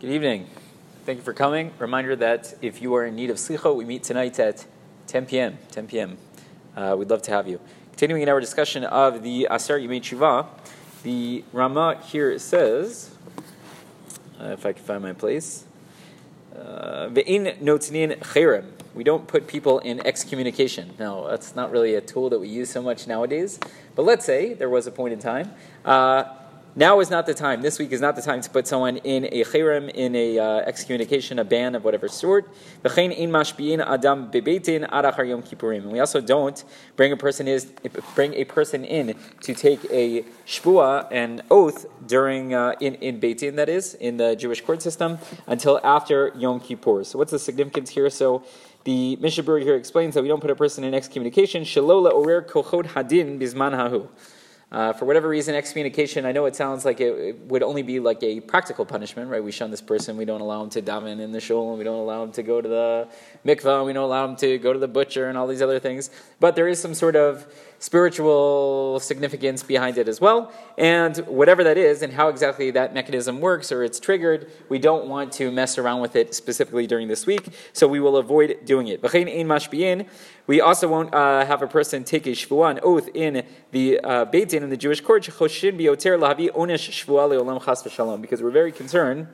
[0.00, 0.46] Good evening.
[1.06, 1.72] Thank you for coming.
[1.80, 4.64] Reminder that if you are in need of slicha, we meet tonight at
[5.08, 5.58] 10 p.m.
[5.72, 6.18] 10 p.m.
[6.76, 7.58] Uh, we'd love to have you.
[7.90, 10.46] Continuing in our discussion of the Aser Yimei Tshuva,
[11.02, 13.10] the Rama here says,
[14.40, 15.64] uh, if I can find my place,
[16.54, 18.66] uh, Ve'in notnin cherem.
[18.94, 20.94] We don't put people in excommunication.
[21.00, 23.58] No, that's not really a tool that we use so much nowadays.
[23.96, 25.50] But let's say there was a point in time.
[25.84, 26.37] Uh,
[26.76, 27.62] now is not the time.
[27.62, 30.58] This week is not the time to put someone in a cherem, in a uh,
[30.60, 32.48] excommunication, a ban of whatever sort.
[32.84, 32.94] And
[35.92, 36.64] we also don't
[36.96, 37.72] bring a person is
[38.14, 43.38] bring a person in to take a shvua, an oath during uh, in in beit
[43.38, 47.04] din that is in the Jewish court system until after Yom Kippur.
[47.04, 48.10] So what's the significance here?
[48.10, 48.44] So.
[48.84, 51.64] The Mishnah here explains that we don't put a person in excommunication.
[51.64, 54.08] Shalola orer kochod hadin bisman hahu.
[54.70, 58.00] Uh, for whatever reason, excommunication, I know it sounds like it, it, would only be
[58.00, 59.42] like a practical punishment, right?
[59.42, 61.84] We shun this person, we don't allow him to daven in the shul, and we
[61.84, 63.08] don't allow him to go to the
[63.46, 66.10] mikvah, we don't allow him to go to the butcher, and all these other things.
[66.38, 67.46] But there is some sort of
[67.78, 70.52] spiritual significance behind it as well.
[70.76, 75.06] And whatever that is and how exactly that mechanism works or it's triggered, we don't
[75.08, 78.88] want to mess around with it specifically during this week, so we will avoid doing
[78.88, 79.00] it.
[80.46, 84.24] We also won't uh, have a person take a shvuah, an oath in the uh,
[84.24, 85.62] Beit Din in the Jewish court, because
[88.42, 89.28] we're very concerned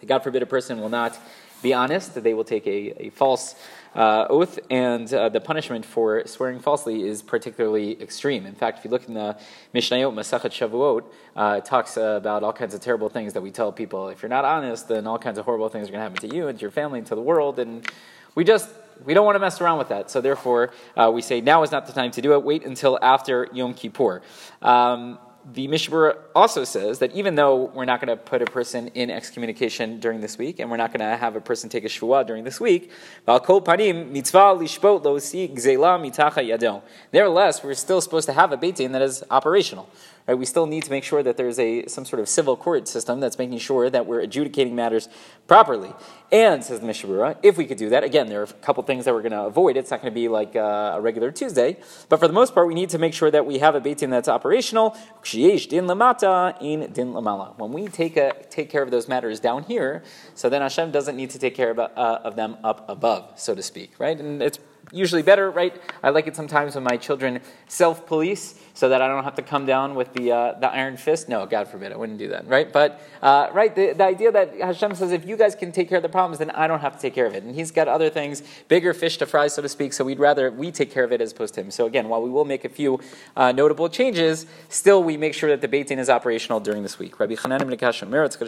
[0.00, 1.18] that God forbid a person will not
[1.62, 3.54] be honest, that they will take a, a false
[3.94, 8.46] uh, oath, and uh, the punishment for swearing falsely is particularly extreme.
[8.46, 9.38] In fact, if you look in the
[9.74, 11.04] Mishnayot Masachet Shavuot,
[11.36, 14.08] uh, it talks about all kinds of terrible things that we tell people.
[14.08, 16.34] If you're not honest, then all kinds of horrible things are going to happen to
[16.36, 17.58] you and to your family and to the world.
[17.58, 17.86] And
[18.34, 18.68] we just
[19.04, 20.10] we don't want to mess around with that.
[20.10, 22.42] So therefore, uh, we say now is not the time to do it.
[22.42, 24.22] Wait until after Yom Kippur.
[24.62, 25.18] Um,
[25.52, 29.10] the Mishnah also says that even though we're not going to put a person in
[29.10, 32.26] excommunication during this week, and we're not going to have a person take a shvuah
[32.26, 32.90] during this week,
[37.12, 39.88] nevertheless, we're still supposed to have a beit din that is operational.
[40.28, 40.36] Right?
[40.36, 43.18] We still need to make sure that there's a some sort of civil court system
[43.18, 45.08] that's making sure that we're adjudicating matters
[45.46, 45.94] properly.
[46.30, 49.06] And says the Mishnah if we could do that, again, there are a couple things
[49.06, 49.78] that we're going to avoid.
[49.78, 51.78] It's not going to be like uh, a regular Tuesday,
[52.10, 53.98] but for the most part, we need to make sure that we have a beit
[53.98, 54.94] din that's operational.
[55.68, 57.58] Din lamata in din lamala.
[57.58, 60.02] When we take a, take care of those matters down here,
[60.34, 63.54] so then Hashem doesn't need to take care of, uh, of them up above, so
[63.54, 64.18] to speak, right?
[64.18, 64.58] And it's
[64.92, 65.74] usually better, right?
[66.02, 69.42] I like it sometimes when my children self police so that I don't have to
[69.42, 71.28] come down with the, uh, the iron fist.
[71.28, 72.72] No, God forbid, I wouldn't do that, right?
[72.72, 75.96] But, uh, right, the, the idea that Hashem says, if you guys can take care
[75.96, 77.42] of the problems, then I don't have to take care of it.
[77.42, 80.50] And He's got other things, bigger fish to fry, so to speak, so we'd rather
[80.52, 81.72] we take care of it as opposed to Him.
[81.72, 83.00] So again, while we will make a few
[83.36, 87.00] uh, notable changes, still we make sure that the Beit Din is operational during this
[87.00, 87.18] week.
[87.18, 87.34] Rabbi